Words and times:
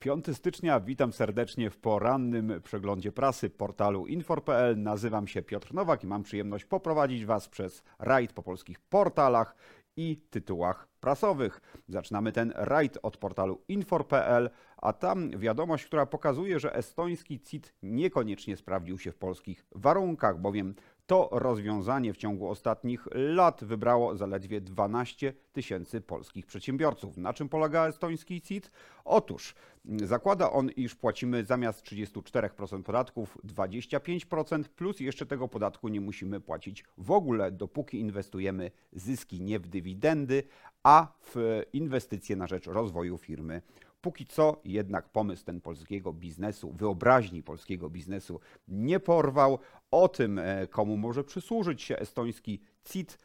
5 0.00 0.36
stycznia, 0.36 0.80
witam 0.80 1.12
serdecznie 1.12 1.70
w 1.70 1.78
porannym 1.78 2.60
przeglądzie 2.64 3.12
prasy 3.12 3.50
portalu 3.50 4.06
infor.pl. 4.06 4.82
Nazywam 4.82 5.26
się 5.26 5.42
Piotr 5.42 5.74
Nowak 5.74 6.04
i 6.04 6.06
mam 6.06 6.22
przyjemność 6.22 6.64
poprowadzić 6.64 7.24
Was 7.24 7.48
przez 7.48 7.82
rajd 7.98 8.32
po 8.32 8.42
polskich 8.42 8.80
portalach 8.80 9.54
i 9.96 10.16
tytułach 10.30 10.88
prasowych. 11.00 11.60
Zaczynamy 11.88 12.32
ten 12.32 12.52
rajd 12.56 12.98
od 13.02 13.16
portalu 13.16 13.60
infor.pl, 13.68 14.50
a 14.76 14.92
tam 14.92 15.30
wiadomość, 15.30 15.86
która 15.86 16.06
pokazuje, 16.06 16.60
że 16.60 16.74
estoński 16.74 17.40
CIT 17.40 17.74
niekoniecznie 17.82 18.56
sprawdził 18.56 18.98
się 18.98 19.12
w 19.12 19.16
polskich 19.16 19.66
warunkach, 19.72 20.40
bowiem 20.40 20.74
to 21.10 21.28
rozwiązanie 21.32 22.12
w 22.12 22.16
ciągu 22.16 22.48
ostatnich 22.48 23.08
lat 23.12 23.64
wybrało 23.64 24.16
zaledwie 24.16 24.60
12 24.60 25.34
tysięcy 25.52 26.00
polskich 26.00 26.46
przedsiębiorców. 26.46 27.16
Na 27.16 27.32
czym 27.32 27.48
polega 27.48 27.88
estoński 27.88 28.40
CIT? 28.40 28.70
Otóż 29.04 29.54
zakłada 29.84 30.52
on, 30.52 30.70
iż 30.70 30.94
płacimy 30.94 31.44
zamiast 31.44 31.84
34% 31.84 32.82
podatków 32.82 33.38
25%, 33.44 34.64
plus 34.64 35.00
jeszcze 35.00 35.26
tego 35.26 35.48
podatku 35.48 35.88
nie 35.88 36.00
musimy 36.00 36.40
płacić 36.40 36.84
w 36.98 37.10
ogóle, 37.10 37.52
dopóki 37.52 38.00
inwestujemy 38.00 38.70
zyski 38.92 39.40
nie 39.40 39.58
w 39.58 39.68
dywidendy, 39.68 40.42
a 40.82 41.06
w 41.22 41.62
inwestycje 41.72 42.36
na 42.36 42.46
rzecz 42.46 42.66
rozwoju 42.66 43.18
firmy 43.18 43.62
Póki 44.00 44.26
co 44.26 44.60
jednak 44.64 45.08
pomysł 45.08 45.44
ten 45.44 45.60
polskiego 45.60 46.12
biznesu, 46.12 46.72
wyobraźni 46.72 47.42
polskiego 47.42 47.90
biznesu 47.90 48.40
nie 48.68 49.00
porwał. 49.00 49.58
O 49.90 50.08
tym, 50.08 50.38
e, 50.38 50.66
komu 50.66 50.96
może 50.96 51.24
przysłużyć 51.24 51.82
się 51.82 51.96
estoński 51.96 52.60
CIT 52.84 53.18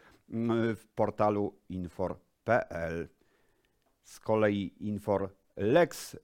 w 0.75 0.85
portalu 0.95 1.53
infor.pl. 1.69 3.07
Z 4.03 4.19
kolei 4.19 4.73
Infor 4.79 5.29
Lex 5.55 6.15
e, 6.15 6.19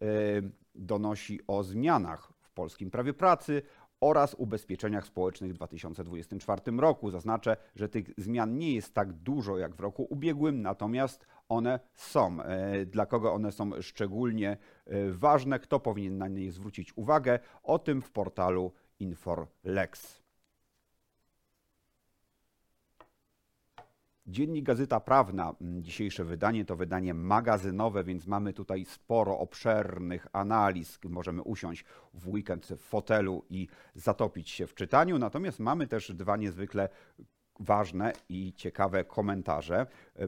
donosi 0.75 1.39
o 1.47 1.63
zmianach 1.63 2.33
w 2.41 2.52
polskim 2.52 2.91
prawie 2.91 3.13
pracy 3.13 3.61
oraz 4.02 4.33
ubezpieczeniach 4.33 5.05
społecznych 5.05 5.52
w 5.52 5.55
2024 5.55 6.77
roku. 6.77 7.11
Zaznaczę, 7.11 7.57
że 7.75 7.89
tych 7.89 8.09
zmian 8.17 8.57
nie 8.57 8.75
jest 8.75 8.94
tak 8.94 9.13
dużo 9.13 9.57
jak 9.57 9.75
w 9.75 9.79
roku 9.79 10.07
ubiegłym, 10.09 10.61
natomiast 10.61 11.27
one 11.52 11.80
są. 11.94 12.41
E, 12.41 12.85
dla 12.85 13.05
kogo 13.05 13.33
one 13.33 13.52
są 13.52 13.81
szczególnie 13.81 14.57
e, 14.85 15.11
ważne, 15.11 15.59
kto 15.59 15.80
powinien 15.80 16.17
na 16.17 16.27
nie 16.27 16.52
zwrócić 16.52 16.97
uwagę, 16.97 17.39
o 17.63 17.80
tym 17.80 18.02
w 18.02 18.11
portalu 18.11 18.71
InforLex. 18.99 20.22
Dziennik 24.27 24.66
Gazeta 24.66 24.99
Prawna, 24.99 25.55
dzisiejsze 25.61 26.23
wydanie 26.23 26.66
to 26.66 26.75
wydanie 26.75 27.13
magazynowe, 27.13 28.03
więc 28.03 28.27
mamy 28.27 28.53
tutaj 28.53 28.85
sporo 28.85 29.39
obszernych 29.39 30.27
analiz. 30.33 30.99
Możemy 31.09 31.41
usiąść 31.41 31.85
w 32.13 32.27
weekend 32.27 32.66
w 32.66 32.81
fotelu 32.81 33.45
i 33.49 33.67
zatopić 33.95 34.49
się 34.49 34.67
w 34.67 34.75
czytaniu. 34.75 35.19
Natomiast 35.19 35.59
mamy 35.59 35.88
też 35.88 36.13
dwa 36.13 36.38
niezwykle 36.38 36.89
ważne 37.61 38.13
i 38.29 38.53
ciekawe 38.53 39.03
komentarze. 39.03 39.85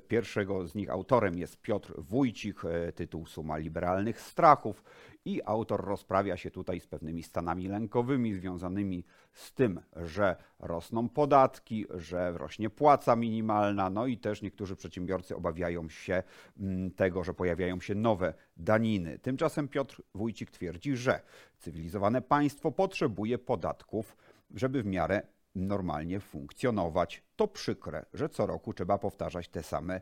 Pierwszego 0.08 0.68
z 0.68 0.76
nich 0.76 0.90
autorem 0.90 1.38
jest 1.38 1.62
Piotr 1.62 1.94
Wójcik, 1.98 2.62
tytuł 2.96 3.26
Suma 3.26 3.58
liberalnych 3.58 4.22
strachów 4.22 4.84
i 5.26 5.42
autor 5.46 5.86
rozprawia 5.86 6.38
się 6.38 6.52
tutaj 6.52 6.80
z 6.80 6.88
pewnymi 6.88 7.24
stanami 7.24 7.68
lękowymi 7.68 8.34
związanymi 8.34 9.06
z 9.34 9.54
tym, 9.54 9.82
że 9.96 10.36
rosną 10.60 11.10
podatki, 11.10 11.86
że 11.90 12.32
rośnie 12.38 12.70
płaca 12.70 13.16
minimalna, 13.16 13.90
no 13.90 14.08
i 14.08 14.18
też 14.18 14.42
niektórzy 14.42 14.76
przedsiębiorcy 14.76 15.36
obawiają 15.36 15.90
się 15.90 16.24
mm, 16.60 16.92
tego, 16.92 17.24
że 17.24 17.34
pojawiają 17.34 17.80
się 17.80 17.96
nowe 17.96 18.34
daniny. 18.58 19.20
Tymczasem 19.20 19.68
Piotr 19.68 20.02
Wójcik 20.16 20.52
twierdzi, 20.52 20.96
że 20.96 21.22
cywilizowane 21.58 22.22
państwo 22.22 22.72
potrzebuje 22.72 23.38
podatków, 23.38 24.18
żeby 24.52 24.84
w 24.84 24.86
miarę 24.86 25.22
normalnie 25.56 26.20
funkcjonować. 26.20 27.24
To 27.36 27.48
przykre, 27.48 28.06
że 28.14 28.30
co 28.30 28.46
roku 28.46 28.74
trzeba 28.74 28.98
powtarzać 28.98 29.48
te 29.48 29.64
same 29.64 30.02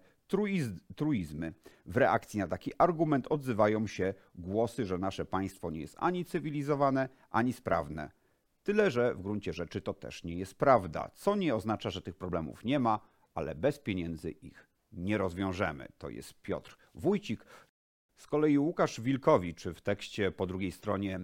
truizmy. 0.95 1.53
W 1.85 1.97
reakcji 1.97 2.39
na 2.39 2.47
taki 2.47 2.71
argument 2.77 3.27
odzywają 3.29 3.87
się 3.87 4.13
głosy, 4.35 4.85
że 4.85 4.97
nasze 4.97 5.25
państwo 5.25 5.71
nie 5.71 5.79
jest 5.79 5.95
ani 5.99 6.25
cywilizowane, 6.25 7.09
ani 7.29 7.53
sprawne. 7.53 8.11
Tyle, 8.63 8.91
że 8.91 9.15
w 9.15 9.21
gruncie 9.21 9.53
rzeczy 9.53 9.81
to 9.81 9.93
też 9.93 10.23
nie 10.23 10.35
jest 10.35 10.55
prawda, 10.55 11.11
co 11.15 11.35
nie 11.35 11.55
oznacza, 11.55 11.89
że 11.89 12.01
tych 12.01 12.15
problemów 12.15 12.63
nie 12.63 12.79
ma, 12.79 12.99
ale 13.33 13.55
bez 13.55 13.79
pieniędzy 13.79 14.31
ich 14.31 14.69
nie 14.91 15.17
rozwiążemy. 15.17 15.87
To 15.97 16.09
jest 16.09 16.33
Piotr 16.41 16.77
Wójcik. 16.95 17.45
Z 18.21 18.27
kolei 18.27 18.57
Łukasz 18.57 19.01
Wilkowicz 19.01 19.63
w 19.63 19.81
tekście 19.81 20.31
po 20.31 20.47
drugiej 20.47 20.71
stronie 20.71 21.19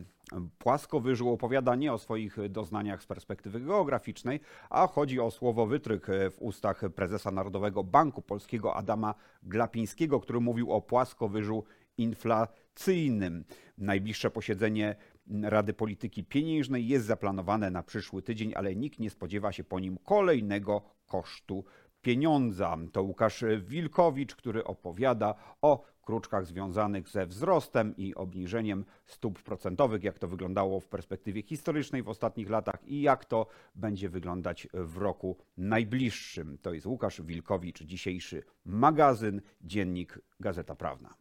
płasko 0.60 1.00
wyżył 1.00 1.30
opowiadanie 1.30 1.94
o 1.94 1.98
swoich 1.98 2.38
doznaniach 2.50 3.04
z 3.04 3.06
perspektywy 3.06 3.60
geograficznej, 3.60 4.40
a 4.70 4.88
chodzi 4.88 5.20
o 5.20 5.32
słowo 5.32 5.68
wytryk 5.68 6.08
w 6.32 6.38
ustach 6.40 6.82
prezesa 6.96 7.32
Narodowego 7.32 7.84
Banku 7.84 8.22
Polskiego 8.22 8.76
Adama 8.76 9.16
Glapińskiego, 9.44 10.20
który 10.20 10.40
mówił 10.40 10.72
o 10.72 10.82
płaskowyżu 10.82 11.64
inflacyjnym. 11.98 13.44
Najbliższe 13.78 14.32
posiedzenie 14.32 14.96
Rady 15.44 15.74
Polityki 15.74 16.24
Pieniężnej 16.24 16.88
jest 16.88 17.06
zaplanowane 17.06 17.72
na 17.72 17.84
przyszły 17.84 18.22
tydzień, 18.22 18.54
ale 18.56 18.76
nikt 18.76 19.00
nie 19.00 19.10
spodziewa 19.10 19.52
się 19.52 19.64
po 19.64 19.80
nim 19.80 19.98
kolejnego 20.04 20.82
kosztu 21.08 21.64
pieniądza. 22.02 22.78
To 22.92 23.04
Łukasz 23.04 23.44
Wilkowicz, 23.60 24.36
który 24.36 24.64
opowiada 24.64 25.36
o 25.62 25.98
kruczkach 26.08 26.46
związanych 26.46 27.10
ze 27.10 27.26
wzrostem 27.28 27.98
i 27.98 28.16
obniżeniem 28.16 28.86
stóp 29.06 29.44
procentowych, 29.44 30.04
jak 30.04 30.20
to 30.20 30.28
wyglądało 30.28 30.80
w 30.80 30.88
perspektywie 30.88 31.42
historycznej 31.42 32.04
w 32.04 32.10
ostatnich 32.10 32.50
latach 32.50 32.88
i 32.88 33.02
jak 33.02 33.26
to 33.26 33.48
będzie 33.76 34.10
wyglądać 34.10 34.68
w 34.74 34.98
roku 34.98 35.38
najbliższym. 35.58 36.58
To 36.62 36.74
jest 36.74 36.86
Łukasz 36.86 37.22
Wilkowicz, 37.22 37.84
dzisiejszy 37.84 38.44
magazyn, 38.66 39.42
dziennik 39.62 40.20
Gazeta 40.40 40.76
Prawna. 40.76 41.14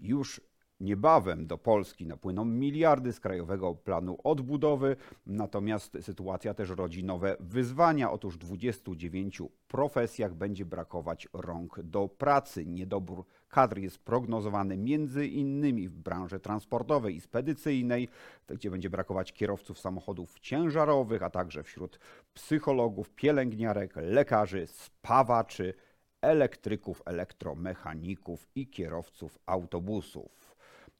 Już 0.00 0.40
Niebawem 0.82 1.46
do 1.46 1.58
Polski 1.58 2.06
napłyną 2.06 2.44
miliardy 2.44 3.12
z 3.12 3.20
Krajowego 3.20 3.74
Planu 3.74 4.18
Odbudowy, 4.24 4.96
natomiast 5.26 5.98
sytuacja 6.00 6.54
też 6.54 6.70
rodzi 6.70 7.04
nowe 7.04 7.36
wyzwania. 7.40 8.10
Otóż 8.10 8.34
w 8.34 8.38
29 8.38 9.42
profesjach 9.68 10.34
będzie 10.34 10.64
brakować 10.64 11.28
rąk 11.32 11.80
do 11.82 12.08
pracy. 12.08 12.66
Niedobór 12.66 13.24
kadr 13.48 13.78
jest 13.78 13.98
prognozowany 13.98 14.76
między 14.76 15.26
innymi 15.26 15.88
w 15.88 15.98
branży 15.98 16.40
transportowej 16.40 17.16
i 17.16 17.20
spedycyjnej, 17.20 18.08
gdzie 18.48 18.70
będzie 18.70 18.90
brakować 18.90 19.32
kierowców 19.32 19.78
samochodów 19.78 20.40
ciężarowych, 20.40 21.22
a 21.22 21.30
także 21.30 21.62
wśród 21.62 21.98
psychologów, 22.34 23.10
pielęgniarek, 23.10 23.94
lekarzy, 23.96 24.66
spawaczy, 24.66 25.74
elektryków, 26.22 27.02
elektromechaników 27.06 28.46
i 28.54 28.66
kierowców 28.66 29.38
autobusów. 29.46 30.51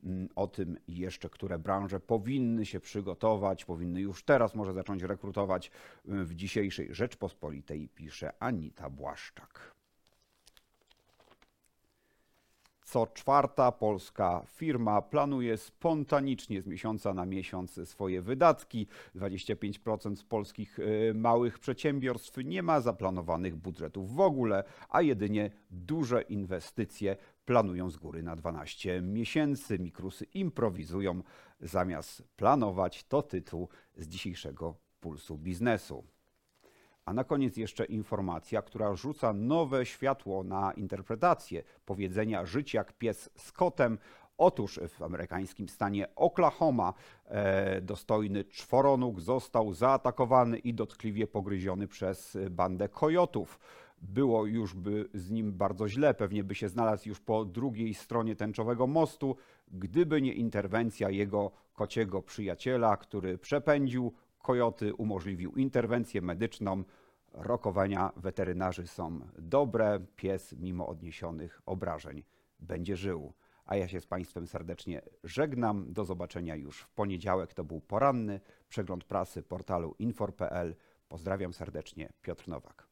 Mm, 0.05 0.29
o 0.37 0.47
tym 0.47 0.79
jeszcze, 0.89 1.31
które 1.31 1.59
branże 1.59 2.01
powinny 2.01 2.67
się 2.67 2.81
przygotować, 2.81 3.65
powinny 3.65 4.01
już 4.01 4.25
teraz 4.25 4.55
może 4.55 4.73
zacząć 4.73 5.03
rekrutować 5.03 5.71
y, 6.09 6.25
w 6.25 6.35
dzisiejszej 6.35 6.95
Rzeczpospolitej, 6.95 7.89
pisze 7.89 8.33
Anita 8.41 8.91
Błaszczak. 8.91 9.72
Co 12.93 13.07
czwarta 13.07 13.73
polska 13.73 14.43
firma 14.47 15.03
planuje 15.03 15.57
spontanicznie 15.57 16.63
z 16.63 16.67
miesiąca 16.67 17.15
na 17.15 17.27
miesiąc 17.27 17.89
swoje 17.89 18.23
wydatki. 18.23 18.87
25% 19.15 20.17
z 20.17 20.25
polskich 20.25 20.79
y, 20.79 21.13
małych 21.15 21.59
przedsiębiorstw 21.59 22.37
nie 22.45 22.63
ma 22.63 22.81
zaplanowanych 22.81 23.57
budżetów 23.57 24.15
w 24.15 24.21
ogóle, 24.21 24.65
a 24.89 25.03
jedynie 25.03 25.51
duże 25.71 26.23
inwestycje 26.23 27.17
planują 27.45 27.91
z 27.91 27.97
góry 27.97 28.23
na 28.23 28.37
12 28.37 29.03
miesięcy. 29.03 29.79
Mikrusy 29.79 30.25
improwizują 30.25 31.23
zamiast 31.61 32.23
planować. 32.37 33.05
To 33.05 33.23
tytuł 33.23 33.69
z 33.97 34.09
dzisiejszego 34.09 34.75
Pulsu 35.01 35.39
Biznesu. 35.39 36.05
A 37.05 37.13
na 37.13 37.25
koniec 37.25 37.57
jeszcze 37.57 37.85
informacja, 37.85 38.63
która 38.63 38.95
rzuca 38.95 39.33
nowe 39.33 39.87
światło 39.87 40.45
na 40.45 40.73
interpretację 40.73 41.63
powiedzenia 41.87 42.47
żyć 42.47 42.75
jak 42.75 42.93
pies 42.93 43.31
z 43.37 43.53
kotem. 43.53 43.99
Otóż 44.39 44.81
w 44.89 45.03
amerykańskim 45.03 45.69
stanie 45.69 46.15
Oklahoma 46.17 46.95
e, 47.25 47.81
dostojny 47.81 48.45
czworonóg 48.45 49.21
został 49.21 49.73
zaatakowany 49.73 50.59
i 50.59 50.75
dotkliwie 50.75 51.27
pogryziony 51.27 51.89
przez 51.89 52.39
bandę 52.51 52.89
kojotów 52.89 53.59
było 54.03 54.47
już 54.47 54.75
by 54.75 55.09
z 55.15 55.31
nim 55.31 55.53
bardzo 55.53 55.89
źle, 55.89 56.15
pewnie 56.15 56.45
by 56.45 56.55
się 56.55 56.69
znalazł 56.69 57.09
już 57.09 57.21
po 57.21 57.45
drugiej 57.45 57.95
stronie 57.95 58.37
tęczowego 58.37 58.87
mostu, 58.87 59.37
gdyby 59.73 60.23
nie 60.23 60.33
interwencja 60.33 61.11
jego 61.11 61.51
kociego 61.75 62.23
przyjaciela, 62.23 62.97
który 62.97 63.39
przepędził 63.39 64.13
kojoty, 64.43 64.95
umożliwił 64.95 65.53
interwencję 65.53 66.23
medyczną. 66.23 66.85
Rokowania 67.33 68.13
weterynarzy 68.17 68.87
są 68.87 69.21
dobre, 69.39 70.01
pies 70.17 70.55
mimo 70.59 70.87
odniesionych 70.87 71.63
obrażeń 71.67 72.23
będzie 72.61 72.97
żył. 72.97 73.33
a 73.65 73.77
ja 73.77 73.89
się 73.89 74.01
z 74.01 74.07
Państwem 74.07 74.47
serdecznie 74.47 75.03
żegnam. 75.25 75.93
Do 75.93 76.05
zobaczenia 76.05 76.57
już 76.57 76.81
w 76.81 76.91
poniedziałek. 76.91 77.55
To 77.55 77.65
był 77.65 77.81
poranny 77.81 78.41
przegląd 78.69 79.05
prasy 79.05 79.43
portalu 79.43 79.95
infor.pl. 79.99 80.75
Pozdrawiam 81.09 81.53
serdecznie, 81.53 82.13
Piotr 82.23 82.49
Nowak. 82.49 82.92